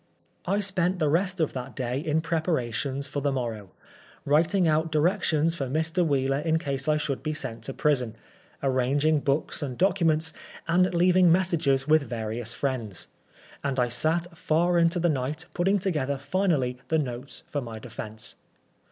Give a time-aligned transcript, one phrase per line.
[0.47, 3.69] I spent the rest of that day in preparations for the morrow—
[4.35, 6.03] writing out directions for Mr.
[6.03, 8.15] Wheeler in case I should be sent to prison,
[8.63, 10.33] arranging books and documents,
[10.67, 13.09] and leaving messages with various friends;
[13.63, 18.35] and I sat far into the night putting together finally the notes for my defence.